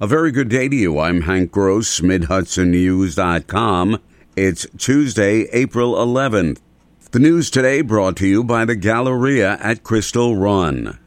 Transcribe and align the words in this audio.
A 0.00 0.06
very 0.06 0.30
good 0.30 0.48
day 0.48 0.68
to 0.68 0.76
you. 0.76 1.00
I'm 1.00 1.22
Hank 1.22 1.50
Gross, 1.50 1.98
MidHudsonNews.com. 1.98 4.00
It's 4.36 4.64
Tuesday, 4.78 5.48
April 5.50 5.94
11th. 5.94 6.60
The 7.10 7.18
news 7.18 7.50
today 7.50 7.80
brought 7.80 8.14
to 8.18 8.28
you 8.28 8.44
by 8.44 8.64
the 8.64 8.76
Galleria 8.76 9.58
at 9.60 9.82
Crystal 9.82 10.36
Run. 10.36 11.00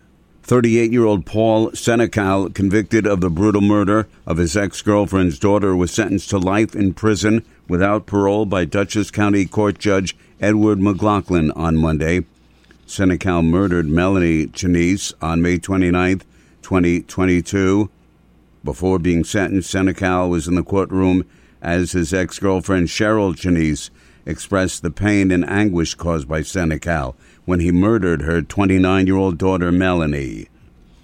38 0.43 0.91
year 0.91 1.05
old 1.05 1.25
Paul 1.25 1.71
Senecal, 1.71 2.53
convicted 2.53 3.07
of 3.07 3.21
the 3.21 3.29
brutal 3.29 3.61
murder 3.61 4.09
of 4.27 4.35
his 4.35 4.57
ex 4.57 4.81
girlfriend's 4.81 5.39
daughter, 5.39 5.73
was 5.73 5.91
sentenced 5.91 6.29
to 6.31 6.37
life 6.37 6.75
in 6.75 6.93
prison 6.93 7.45
without 7.69 8.05
parole 8.05 8.45
by 8.45 8.65
Dutchess 8.65 9.09
County 9.09 9.45
Court 9.45 9.79
Judge 9.79 10.17
Edward 10.41 10.81
McLaughlin 10.81 11.51
on 11.51 11.77
Monday. 11.77 12.25
Senecal 12.85 13.41
murdered 13.41 13.87
Melanie 13.87 14.47
Chenise 14.47 15.13
on 15.21 15.41
May 15.41 15.59
29, 15.59 16.23
2022. 16.61 17.89
Before 18.63 18.99
being 18.99 19.23
sentenced, 19.23 19.73
Senecal 19.73 20.29
was 20.29 20.47
in 20.47 20.53
the 20.53 20.63
courtroom 20.63 21.25
as 21.63 21.93
his 21.93 22.13
ex 22.13 22.37
girlfriend 22.37 22.89
Cheryl 22.89 23.35
Chenise 23.35 23.89
expressed 24.25 24.83
the 24.83 24.91
pain 24.91 25.31
and 25.31 25.49
anguish 25.49 25.95
caused 25.95 26.27
by 26.27 26.41
Senecal 26.41 27.15
when 27.45 27.59
he 27.59 27.71
murdered 27.71 28.21
her 28.21 28.41
29 28.43 29.07
year 29.07 29.15
old 29.15 29.39
daughter, 29.39 29.71
Melanie. 29.71 30.47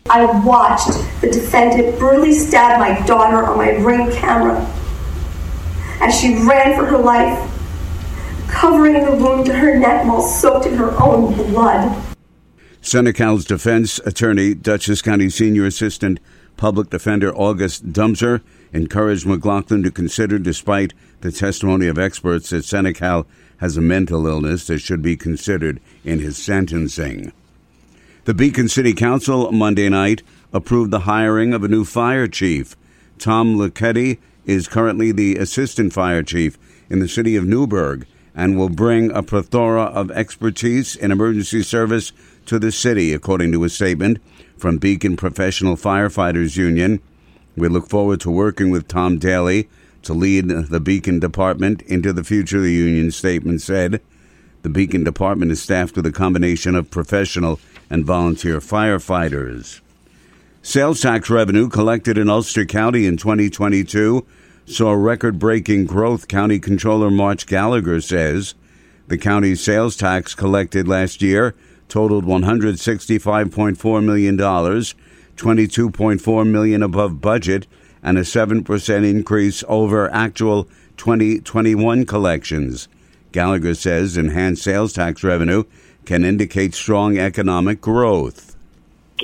I 0.07 0.25
watched 0.45 0.89
the 1.19 1.31
defendant 1.31 1.97
brutally 1.97 2.33
stab 2.33 2.79
my 2.79 3.03
daughter 3.07 3.43
on 3.43 3.57
my 3.57 3.71
ring 3.71 4.11
camera 4.11 4.61
as 5.99 6.17
she 6.17 6.35
ran 6.45 6.77
for 6.77 6.85
her 6.85 6.99
life, 6.99 7.51
covering 8.47 9.03
the 9.03 9.15
wound 9.15 9.47
to 9.47 9.53
her 9.53 9.79
neck 9.79 10.05
while 10.05 10.21
soaked 10.21 10.67
in 10.67 10.75
her 10.75 10.91
own 11.01 11.33
blood. 11.51 12.03
Senecal's 12.81 13.45
defense 13.45 13.99
attorney, 14.05 14.53
Dutchess 14.53 15.01
County 15.01 15.29
Senior 15.29 15.65
Assistant 15.65 16.19
Public 16.57 16.89
Defender 16.89 17.33
August 17.33 17.93
Dumser, 17.93 18.41
encouraged 18.73 19.25
McLaughlin 19.25 19.83
to 19.83 19.91
consider, 19.91 20.39
despite 20.39 20.93
the 21.21 21.31
testimony 21.31 21.87
of 21.87 21.97
experts, 21.97 22.49
that 22.49 22.65
Senecal 22.65 23.25
has 23.57 23.77
a 23.77 23.81
mental 23.81 24.27
illness 24.27 24.67
that 24.67 24.79
should 24.79 25.01
be 25.01 25.15
considered 25.15 25.79
in 26.03 26.19
his 26.19 26.37
sentencing. 26.37 27.31
The 28.25 28.33
Beacon 28.33 28.67
City 28.67 28.93
Council 28.93 29.51
Monday 29.51 29.87
night 29.87 30.21
approved 30.51 30.91
the 30.91 31.01
hiring 31.01 31.53
of 31.53 31.63
a 31.63 31.67
new 31.69 31.85
fire 31.85 32.27
chief. 32.27 32.75
Tom 33.19 33.55
Luchetti 33.55 34.17
is 34.45 34.67
currently 34.67 35.11
the 35.11 35.37
assistant 35.37 35.93
fire 35.93 36.23
chief 36.23 36.57
in 36.89 36.99
the 36.99 37.07
city 37.07 37.35
of 37.35 37.45
Newburgh 37.45 38.05
and 38.35 38.57
will 38.57 38.69
bring 38.69 39.11
a 39.11 39.23
plethora 39.23 39.83
of 39.83 40.11
expertise 40.11 40.95
in 40.95 41.11
emergency 41.11 41.63
service 41.63 42.11
to 42.47 42.59
the 42.59 42.71
city, 42.71 43.13
according 43.13 43.51
to 43.51 43.63
a 43.63 43.69
statement 43.69 44.19
from 44.57 44.77
Beacon 44.77 45.15
Professional 45.15 45.75
Firefighters 45.75 46.57
Union. 46.57 47.01
We 47.55 47.67
look 47.67 47.87
forward 47.87 48.21
to 48.21 48.31
working 48.31 48.71
with 48.71 48.87
Tom 48.87 49.19
Daly 49.19 49.69
to 50.03 50.13
lead 50.13 50.47
the 50.47 50.79
Beacon 50.79 51.19
Department 51.19 51.81
into 51.83 52.13
the 52.13 52.23
future, 52.23 52.59
the 52.59 52.71
union 52.71 53.11
statement 53.11 53.61
said. 53.61 54.01
The 54.63 54.69
Beacon 54.69 55.03
Department 55.03 55.51
is 55.51 55.61
staffed 55.61 55.95
with 55.95 56.05
a 56.05 56.11
combination 56.11 56.75
of 56.75 56.91
professional 56.91 57.59
and 57.89 58.05
volunteer 58.05 58.59
firefighters. 58.59 59.81
Sales 60.61 61.01
tax 61.01 61.29
revenue 61.29 61.69
collected 61.69 62.17
in 62.17 62.29
Ulster 62.29 62.65
County 62.65 63.05
in 63.05 63.17
2022 63.17 64.25
saw 64.65 64.91
record 64.91 65.39
breaking 65.39 65.85
growth, 65.85 66.27
County 66.27 66.59
Controller 66.59 67.09
March 67.09 67.45
Gallagher 67.45 68.01
says. 68.01 68.53
The 69.07 69.17
county's 69.17 69.63
sales 69.63 69.95
tax 69.95 70.35
collected 70.35 70.87
last 70.87 71.21
year 71.21 71.55
totaled 71.89 72.25
$165.4 72.25 74.03
million, 74.03 74.37
22.4 74.37 76.47
million 76.47 76.83
above 76.83 77.21
budget, 77.21 77.67
and 78.03 78.17
a 78.17 78.21
7% 78.21 79.09
increase 79.09 79.63
over 79.67 80.11
actual 80.11 80.67
2021 80.97 82.05
collections. 82.05 82.87
Gallagher 83.31 83.73
says 83.73 84.17
enhanced 84.17 84.63
sales 84.63 84.93
tax 84.93 85.23
revenue 85.23 85.63
can 86.05 86.23
indicate 86.23 86.73
strong 86.73 87.17
economic 87.17 87.81
growth. 87.81 88.55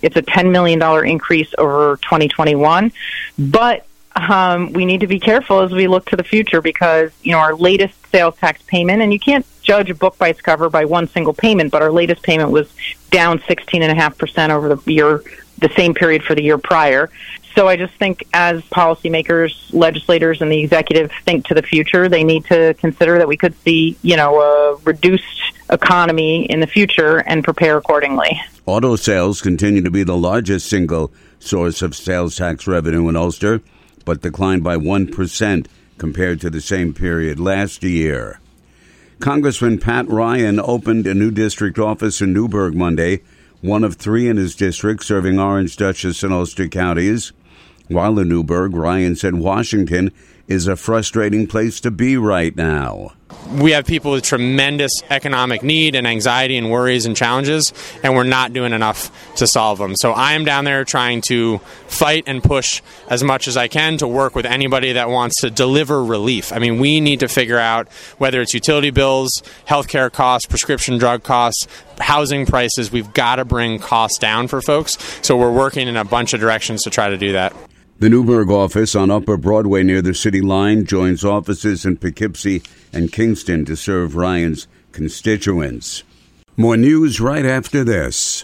It's 0.01 0.15
a 0.15 0.21
$10 0.21 0.51
million 0.51 0.81
increase 1.07 1.53
over 1.57 1.97
2021, 1.97 2.91
but 3.37 3.85
um, 4.15 4.73
we 4.73 4.85
need 4.85 5.01
to 5.01 5.07
be 5.07 5.19
careful 5.19 5.61
as 5.61 5.71
we 5.71 5.87
look 5.87 6.05
to 6.07 6.15
the 6.15 6.23
future 6.23 6.61
because, 6.61 7.11
you 7.23 7.31
know, 7.31 7.39
our 7.39 7.55
latest 7.55 7.95
sales 8.07 8.35
tax 8.37 8.61
payment, 8.63 9.01
and 9.01 9.11
you 9.11 9.19
can't 9.19 9.45
judge 9.61 9.89
a 9.89 9.95
book 9.95 10.17
by 10.17 10.29
its 10.29 10.41
cover 10.41 10.69
by 10.69 10.85
one 10.85 11.07
single 11.07 11.33
payment, 11.33 11.71
but 11.71 11.81
our 11.81 11.91
latest 11.91 12.21
payment 12.21 12.51
was 12.51 12.71
down 13.09 13.39
16.5% 13.39 14.49
over 14.49 14.75
the 14.75 14.91
year, 14.91 15.23
the 15.59 15.69
same 15.69 15.93
period 15.93 16.23
for 16.23 16.35
the 16.35 16.43
year 16.43 16.57
prior. 16.57 17.09
So 17.55 17.67
I 17.67 17.75
just 17.75 17.93
think 17.95 18.23
as 18.33 18.63
policymakers, 18.63 19.73
legislators, 19.73 20.41
and 20.41 20.51
the 20.51 20.59
executive 20.59 21.11
think 21.23 21.45
to 21.47 21.53
the 21.53 21.61
future, 21.61 22.09
they 22.09 22.23
need 22.23 22.45
to 22.45 22.73
consider 22.75 23.19
that 23.19 23.27
we 23.27 23.37
could 23.37 23.55
see, 23.61 23.95
you 24.01 24.17
know, 24.17 24.41
a 24.41 24.75
reduced 24.77 25.53
economy 25.69 26.45
in 26.45 26.59
the 26.59 26.67
future 26.67 27.17
and 27.17 27.43
prepare 27.43 27.77
accordingly. 27.77 28.41
Auto 28.65 28.95
sales 28.95 29.41
continue 29.41 29.81
to 29.81 29.91
be 29.91 30.03
the 30.03 30.17
largest 30.17 30.67
single 30.67 31.11
source 31.39 31.81
of 31.81 31.95
sales 31.95 32.35
tax 32.35 32.65
revenue 32.65 33.07
in 33.09 33.15
Ulster, 33.15 33.61
but 34.05 34.21
declined 34.21 34.63
by 34.63 34.75
1% 34.75 35.65
compared 35.97 36.41
to 36.41 36.49
the 36.49 36.61
same 36.61 36.93
period 36.93 37.39
last 37.39 37.83
year. 37.83 38.39
Congressman 39.19 39.77
Pat 39.77 40.07
Ryan 40.09 40.59
opened 40.59 41.07
a 41.07 41.13
new 41.13 41.31
district 41.31 41.79
office 41.79 42.21
in 42.21 42.33
Newburgh 42.33 42.75
Monday, 42.75 43.21
one 43.61 43.83
of 43.83 43.95
three 43.95 44.27
in 44.27 44.37
his 44.37 44.55
district 44.55 45.03
serving 45.03 45.39
Orange, 45.39 45.77
Dutchess, 45.77 46.23
and 46.23 46.33
Ulster 46.33 46.67
counties. 46.67 47.31
While 47.87 48.19
in 48.19 48.27
Newburgh, 48.27 48.73
Ryan 48.75 49.15
said 49.15 49.35
Washington 49.35 50.11
is 50.47 50.67
a 50.67 50.75
frustrating 50.75 51.47
place 51.47 51.79
to 51.81 51.91
be 51.91 52.17
right 52.17 52.55
now. 52.55 53.13
We 53.57 53.71
have 53.71 53.85
people 53.85 54.11
with 54.11 54.23
tremendous 54.23 54.91
economic 55.09 55.63
need 55.63 55.95
and 55.95 56.07
anxiety 56.07 56.57
and 56.57 56.69
worries 56.69 57.05
and 57.05 57.15
challenges, 57.15 57.73
and 58.03 58.15
we're 58.15 58.23
not 58.23 58.53
doing 58.53 58.73
enough 58.73 59.11
to 59.35 59.47
solve 59.47 59.79
them. 59.79 59.95
So 59.95 60.11
I 60.11 60.33
am 60.33 60.45
down 60.45 60.65
there 60.65 60.83
trying 60.85 61.21
to 61.27 61.59
fight 61.87 62.23
and 62.27 62.43
push 62.43 62.81
as 63.09 63.23
much 63.23 63.47
as 63.47 63.57
I 63.57 63.67
can 63.67 63.97
to 63.97 64.07
work 64.07 64.35
with 64.35 64.45
anybody 64.45 64.93
that 64.93 65.09
wants 65.09 65.41
to 65.41 65.49
deliver 65.49 66.03
relief. 66.03 66.51
I 66.51 66.59
mean, 66.59 66.79
we 66.79 66.99
need 66.99 67.19
to 67.21 67.27
figure 67.27 67.59
out 67.59 67.91
whether 68.17 68.41
it's 68.41 68.53
utility 68.53 68.91
bills, 68.91 69.31
healthcare 69.67 70.11
costs, 70.11 70.47
prescription 70.47 70.97
drug 70.97 71.23
costs, 71.23 71.67
housing 71.99 72.45
prices. 72.45 72.91
We've 72.91 73.13
got 73.13 73.37
to 73.37 73.45
bring 73.45 73.79
costs 73.79 74.19
down 74.19 74.47
for 74.47 74.61
folks. 74.61 74.97
So 75.21 75.37
we're 75.37 75.53
working 75.53 75.87
in 75.87 75.97
a 75.97 76.05
bunch 76.05 76.33
of 76.33 76.39
directions 76.39 76.83
to 76.83 76.89
try 76.89 77.09
to 77.09 77.17
do 77.17 77.33
that. 77.33 77.53
The 78.03 78.09
Newburgh 78.09 78.51
office 78.51 78.95
on 78.95 79.09
Upper 79.09 79.37
Broadway 79.37 79.81
near 79.81 80.01
the 80.01 80.13
city 80.13 80.41
line 80.41 80.83
joins 80.83 81.23
offices 81.23 81.85
in 81.85 81.95
Poughkeepsie 81.95 82.61
and 82.91 83.09
Kingston 83.09 83.63
to 83.63 83.77
serve 83.77 84.17
Ryan's 84.17 84.67
constituents. 84.91 86.03
More 86.57 86.75
news 86.75 87.21
right 87.21 87.45
after 87.45 87.85
this. 87.85 88.43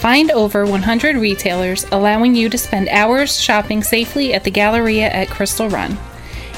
Find 0.00 0.32
over 0.32 0.66
100 0.66 1.18
retailers 1.18 1.86
allowing 1.92 2.34
you 2.34 2.48
to 2.48 2.58
spend 2.58 2.88
hours 2.88 3.40
shopping 3.40 3.80
safely 3.80 4.34
at 4.34 4.42
the 4.42 4.50
Galleria 4.50 5.08
at 5.08 5.28
Crystal 5.28 5.68
Run. 5.68 5.96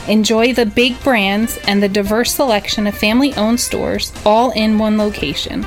Enjoy 0.09 0.55
the 0.55 0.65
big 0.65 0.99
brands 1.03 1.59
and 1.69 1.83
the 1.83 1.89
diverse 1.91 2.35
selection 2.35 2.87
of 2.87 2.97
family 2.97 3.35
owned 3.35 3.61
stores 3.61 4.11
all 4.25 4.53
in 4.53 4.79
one 4.79 4.97
location. 4.97 5.67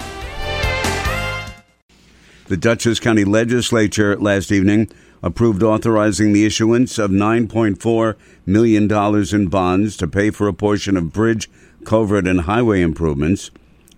The 2.51 2.57
Dutchess 2.57 2.99
County 2.99 3.23
Legislature 3.23 4.17
last 4.17 4.51
evening 4.51 4.89
approved 5.23 5.63
authorizing 5.63 6.33
the 6.33 6.45
issuance 6.45 6.99
of 6.99 7.09
$9.4 7.09 8.15
million 8.45 8.91
in 9.33 9.47
bonds 9.47 9.95
to 9.95 10.05
pay 10.05 10.31
for 10.31 10.49
a 10.49 10.53
portion 10.53 10.97
of 10.97 11.13
bridge, 11.13 11.49
culvert, 11.85 12.27
and 12.27 12.41
highway 12.41 12.81
improvements. 12.81 13.51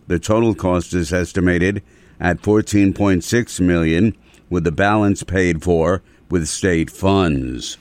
The 0.06 0.20
total 0.20 0.54
cost 0.54 0.94
is 0.94 1.12
estimated 1.12 1.82
at 2.20 2.44
14.6 2.44 3.60
million, 3.60 4.16
with 4.52 4.66
the 4.66 4.72
balance 4.72 5.24
paid 5.24 5.64
for 5.64 6.04
with 6.30 6.48
state 6.48 6.92
funds. 6.92 7.80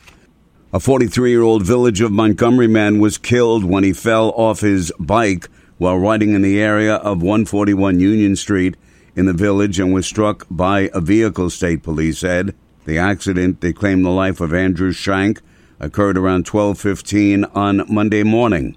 A 0.73 0.81
43 0.81 1.29
year 1.29 1.43
old 1.43 1.67
Village 1.67 2.01
of 2.01 2.13
Montgomery 2.13 2.67
man 2.67 2.99
was 2.99 3.19
killed 3.19 3.63
when 3.63 3.85
he 3.85 3.93
fell 3.93 4.31
off 4.31 4.61
his 4.61 4.91
bike 4.99 5.51
while 5.77 5.99
riding 5.99 6.33
in 6.33 6.41
the 6.41 6.63
area 6.63 6.95
of 6.95 7.21
141 7.21 8.01
Union 8.01 8.37
Street 8.37 8.75
in 9.15 9.27
the 9.27 9.33
village 9.33 9.79
and 9.79 9.93
was 9.93 10.07
struck 10.07 10.47
by 10.51 10.91
a 10.93 11.01
vehicle, 11.01 11.51
state 11.51 11.83
police 11.83 12.19
said. 12.19 12.55
The 12.85 12.99
accident, 12.99 13.61
they 13.61 13.73
claim 13.73 14.03
the 14.03 14.11
life 14.11 14.41
of 14.41 14.53
Andrew 14.53 14.93
Shank, 14.93 15.41
occurred 15.79 16.17
around 16.17 16.47
12:15 16.47 17.45
on 17.55 17.85
Monday 17.89 18.23
morning. 18.23 18.77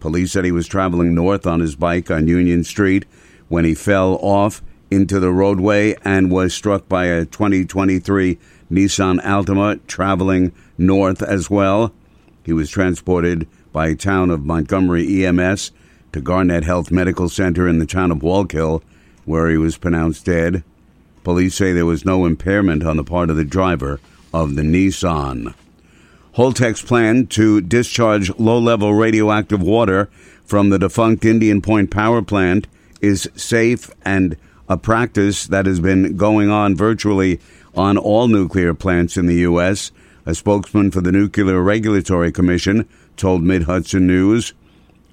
Police 0.00 0.32
said 0.32 0.44
he 0.44 0.52
was 0.52 0.66
traveling 0.66 1.14
north 1.14 1.46
on 1.46 1.60
his 1.60 1.76
bike 1.76 2.10
on 2.10 2.28
Union 2.28 2.64
Street 2.64 3.06
when 3.48 3.64
he 3.64 3.74
fell 3.74 4.18
off 4.22 4.62
into 4.90 5.18
the 5.18 5.32
roadway 5.32 5.96
and 6.04 6.30
was 6.30 6.54
struck 6.54 6.88
by 6.88 7.06
a 7.06 7.24
2023 7.24 8.38
Nissan 8.70 9.20
Altima 9.22 9.80
traveling 9.86 10.52
north 10.78 11.22
as 11.22 11.50
well. 11.50 11.92
He 12.44 12.52
was 12.52 12.70
transported 12.70 13.46
by 13.72 13.94
town 13.94 14.30
of 14.30 14.44
Montgomery 14.44 15.26
EMS 15.26 15.72
to 16.12 16.20
Garnet 16.20 16.64
Health 16.64 16.90
Medical 16.90 17.28
Center 17.28 17.68
in 17.68 17.78
the 17.78 17.86
town 17.86 18.10
of 18.10 18.18
Wallkill, 18.18 18.82
where 19.26 19.50
he 19.50 19.58
was 19.58 19.76
pronounced 19.76 20.24
dead. 20.24 20.64
Police 21.24 21.56
say 21.56 21.72
there 21.72 21.84
was 21.84 22.04
no 22.06 22.24
impairment 22.24 22.84
on 22.84 22.96
the 22.96 23.04
part 23.04 23.28
of 23.28 23.36
the 23.36 23.44
driver 23.44 24.00
of 24.32 24.54
the 24.54 24.62
Nissan. 24.62 25.54
Holtec's 26.36 26.82
plan 26.82 27.26
to 27.28 27.60
discharge 27.60 28.30
low 28.38 28.58
level 28.58 28.94
radioactive 28.94 29.60
water 29.60 30.08
from 30.44 30.70
the 30.70 30.78
defunct 30.78 31.24
Indian 31.24 31.60
Point 31.60 31.90
power 31.90 32.22
plant 32.22 32.66
is 33.00 33.28
safe 33.34 33.90
and 34.04 34.36
a 34.68 34.76
practice 34.76 35.46
that 35.46 35.66
has 35.66 35.80
been 35.80 36.16
going 36.16 36.50
on 36.50 36.76
virtually 36.76 37.40
on 37.74 37.98
all 37.98 38.28
nuclear 38.28 38.74
plants 38.74 39.16
in 39.16 39.26
the 39.26 39.36
U.S. 39.36 39.92
A 40.24 40.34
spokesman 40.34 40.90
for 40.90 41.00
the 41.00 41.12
Nuclear 41.12 41.62
Regulatory 41.62 42.32
Commission 42.32 42.88
told 43.16 43.42
Mid 43.42 43.64
Hudson 43.64 44.06
News. 44.06 44.54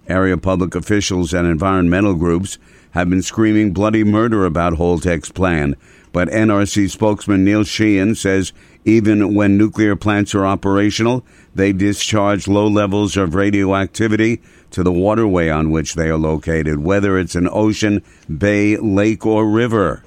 Area 0.07 0.38
public 0.38 0.75
officials 0.75 1.33
and 1.33 1.47
environmental 1.47 2.15
groups 2.15 2.57
have 2.91 3.09
been 3.09 3.21
screaming 3.21 3.73
bloody 3.73 4.03
murder 4.03 4.45
about 4.45 4.73
Holtec's 4.73 5.31
plan, 5.31 5.75
but 6.11 6.27
NRC 6.27 6.89
spokesman 6.89 7.44
Neil 7.44 7.63
Sheehan 7.63 8.15
says 8.15 8.53
even 8.85 9.33
when 9.33 9.57
nuclear 9.57 9.95
plants 9.95 10.35
are 10.35 10.45
operational, 10.45 11.25
they 11.55 11.71
discharge 11.71 12.47
low 12.47 12.67
levels 12.67 13.15
of 13.17 13.33
radioactivity 13.33 14.41
to 14.71 14.83
the 14.83 14.91
waterway 14.91 15.50
on 15.50 15.71
which 15.71 15.95
they 15.95 16.09
are 16.09 16.17
located, 16.17 16.79
whether 16.79 17.17
it's 17.17 17.35
an 17.35 17.47
ocean, 17.51 18.03
bay, 18.38 18.77
lake, 18.77 19.25
or 19.25 19.50
river. 19.50 20.03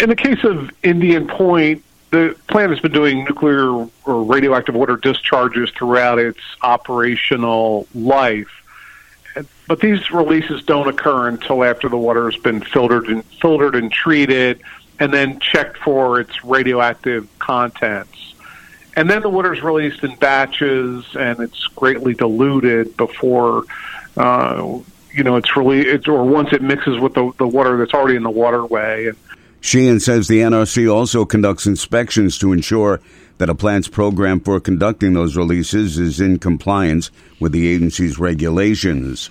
In 0.00 0.08
the 0.08 0.16
case 0.16 0.42
of 0.44 0.70
Indian 0.82 1.26
Point, 1.26 1.82
the 2.10 2.36
plant 2.48 2.70
has 2.70 2.80
been 2.80 2.92
doing 2.92 3.24
nuclear 3.24 3.88
or 4.04 4.22
radioactive 4.22 4.74
water 4.74 4.96
discharges 4.96 5.70
throughout 5.70 6.18
its 6.18 6.40
operational 6.62 7.86
life. 7.94 8.48
But 9.68 9.80
these 9.80 10.10
releases 10.10 10.62
don't 10.64 10.88
occur 10.88 11.28
until 11.28 11.64
after 11.64 11.88
the 11.88 11.96
water 11.96 12.30
has 12.30 12.40
been 12.40 12.60
filtered 12.60 13.06
and 13.06 13.24
filtered 13.40 13.74
and 13.74 13.90
treated 13.90 14.62
and 14.98 15.12
then 15.12 15.40
checked 15.40 15.78
for 15.78 16.20
its 16.20 16.44
radioactive 16.44 17.28
contents. 17.38 18.34
And 18.94 19.08
then 19.08 19.22
the 19.22 19.30
water 19.30 19.54
is 19.54 19.62
released 19.62 20.04
in 20.04 20.14
batches 20.16 21.04
and 21.18 21.40
it's 21.40 21.66
greatly 21.68 22.14
diluted 22.14 22.96
before 22.96 23.64
uh, 24.16 24.80
you 25.12 25.22
know 25.22 25.36
it's 25.36 25.56
really 25.56 25.80
it's 25.80 26.08
or 26.08 26.24
once 26.24 26.52
it 26.52 26.62
mixes 26.62 26.98
with 26.98 27.14
the, 27.14 27.32
the 27.38 27.46
water 27.46 27.76
that's 27.76 27.94
already 27.94 28.16
in 28.16 28.22
the 28.22 28.30
waterway 28.30 29.10
Sheehan 29.60 30.00
says 30.00 30.26
the 30.26 30.40
NRC 30.40 30.92
also 30.92 31.24
conducts 31.24 31.66
inspections 31.66 32.36
to 32.38 32.52
ensure 32.52 33.00
that 33.42 33.50
a 33.50 33.54
plant's 33.56 33.88
program 33.88 34.38
for 34.38 34.60
conducting 34.60 35.14
those 35.14 35.36
releases 35.36 35.98
is 35.98 36.20
in 36.20 36.38
compliance 36.38 37.10
with 37.40 37.50
the 37.50 37.66
agency's 37.66 38.16
regulations. 38.16 39.30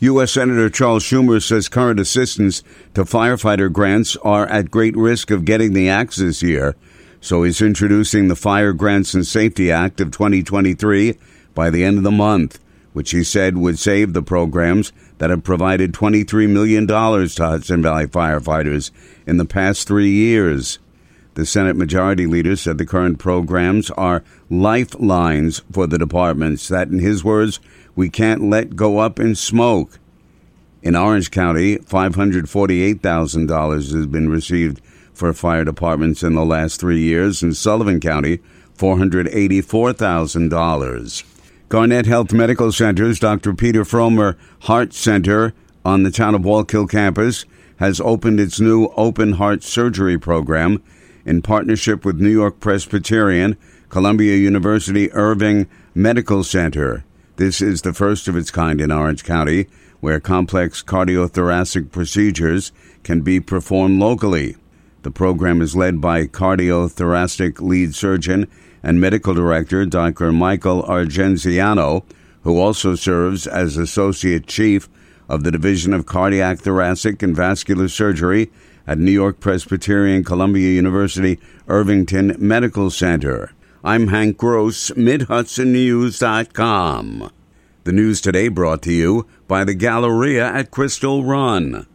U.S. 0.00 0.32
Senator 0.32 0.68
Charles 0.68 1.02
Schumer 1.02 1.42
says 1.42 1.70
current 1.70 1.98
assistance 1.98 2.62
to 2.92 3.04
firefighter 3.04 3.72
grants 3.72 4.14
are 4.16 4.46
at 4.48 4.70
great 4.70 4.94
risk 4.94 5.30
of 5.30 5.46
getting 5.46 5.72
the 5.72 5.88
axe 5.88 6.16
this 6.16 6.42
year, 6.42 6.76
so 7.22 7.44
he's 7.44 7.62
introducing 7.62 8.28
the 8.28 8.36
Fire 8.36 8.74
Grants 8.74 9.14
and 9.14 9.26
Safety 9.26 9.72
Act 9.72 10.02
of 10.02 10.10
2023 10.10 11.16
by 11.54 11.70
the 11.70 11.82
end 11.82 11.96
of 11.96 12.04
the 12.04 12.10
month, 12.10 12.58
which 12.92 13.12
he 13.12 13.24
said 13.24 13.56
would 13.56 13.78
save 13.78 14.12
the 14.12 14.20
programs 14.20 14.92
that 15.16 15.30
have 15.30 15.44
provided 15.44 15.94
$23 15.94 16.46
million 16.46 16.86
to 16.86 17.46
Hudson 17.46 17.80
Valley 17.80 18.06
firefighters 18.06 18.90
in 19.26 19.38
the 19.38 19.46
past 19.46 19.88
three 19.88 20.10
years. 20.10 20.78
The 21.36 21.46
Senate 21.46 21.76
Majority 21.76 22.26
Leader 22.26 22.56
said 22.56 22.78
the 22.78 22.86
current 22.86 23.18
programs 23.18 23.90
are 23.90 24.24
lifelines 24.48 25.60
for 25.70 25.86
the 25.86 25.98
departments 25.98 26.66
that, 26.68 26.88
in 26.88 26.98
his 26.98 27.22
words, 27.22 27.60
we 27.94 28.08
can't 28.08 28.44
let 28.44 28.74
go 28.74 29.00
up 29.00 29.20
in 29.20 29.34
smoke. 29.34 29.98
In 30.82 30.96
Orange 30.96 31.30
County, 31.30 31.76
$548,000 31.76 33.74
has 33.74 34.06
been 34.06 34.30
received 34.30 34.80
for 35.12 35.34
fire 35.34 35.62
departments 35.62 36.22
in 36.22 36.34
the 36.34 36.42
last 36.42 36.80
three 36.80 37.02
years. 37.02 37.42
In 37.42 37.52
Sullivan 37.52 38.00
County, 38.00 38.38
$484,000. 38.78 41.24
Garnet 41.68 42.06
Health 42.06 42.32
Medical 42.32 42.72
Center's 42.72 43.20
Dr. 43.20 43.52
Peter 43.52 43.84
Fromer 43.84 44.38
Heart 44.60 44.94
Center 44.94 45.52
on 45.84 46.02
the 46.02 46.10
town 46.10 46.34
of 46.34 46.40
Wallkill 46.40 46.88
campus 46.88 47.44
has 47.76 48.00
opened 48.00 48.40
its 48.40 48.58
new 48.58 48.86
open 48.96 49.32
heart 49.32 49.62
surgery 49.62 50.16
program 50.16 50.82
in 51.26 51.42
partnership 51.42 52.04
with 52.04 52.20
New 52.20 52.30
York 52.30 52.60
Presbyterian, 52.60 53.58
Columbia 53.88 54.36
University 54.36 55.12
Irving 55.12 55.68
Medical 55.94 56.44
Center. 56.44 57.04
This 57.34 57.60
is 57.60 57.82
the 57.82 57.92
first 57.92 58.28
of 58.28 58.36
its 58.36 58.50
kind 58.50 58.80
in 58.80 58.92
Orange 58.92 59.24
County, 59.24 59.66
where 60.00 60.20
complex 60.20 60.82
cardiothoracic 60.82 61.90
procedures 61.90 62.70
can 63.02 63.22
be 63.22 63.40
performed 63.40 63.98
locally. 63.98 64.56
The 65.02 65.10
program 65.10 65.60
is 65.60 65.76
led 65.76 66.00
by 66.00 66.26
cardiothoracic 66.26 67.60
lead 67.60 67.94
surgeon 67.94 68.48
and 68.82 69.00
medical 69.00 69.34
director 69.34 69.84
Dr. 69.84 70.32
Michael 70.32 70.84
Argenziano, 70.84 72.04
who 72.44 72.58
also 72.58 72.94
serves 72.94 73.46
as 73.46 73.76
associate 73.76 74.46
chief 74.46 74.88
of 75.28 75.44
the 75.44 75.50
Division 75.50 75.92
of 75.92 76.06
Cardiac, 76.06 76.58
Thoracic, 76.58 77.22
and 77.22 77.34
Vascular 77.34 77.88
Surgery 77.88 78.50
at 78.86 78.98
New 78.98 79.10
York 79.10 79.40
Presbyterian 79.40 80.22
Columbia 80.24 80.68
University 80.68 81.40
Irvington 81.68 82.36
Medical 82.38 82.90
Center. 82.90 83.52
I'm 83.82 84.08
Hank 84.08 84.36
Gross, 84.36 84.90
MidHudsonNews.com. 84.90 87.30
The 87.84 87.92
news 87.92 88.20
today 88.20 88.48
brought 88.48 88.82
to 88.82 88.92
you 88.92 89.26
by 89.46 89.64
the 89.64 89.72
Galleria 89.74 90.46
at 90.46 90.70
Crystal 90.70 91.24
Run. 91.24 91.86